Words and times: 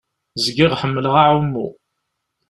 Zgiɣ 0.43 0.71
ḥemmleɣ 0.81 1.15
aɛummu. 1.21 1.67